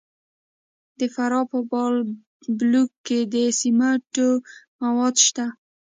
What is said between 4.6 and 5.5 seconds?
مواد شته.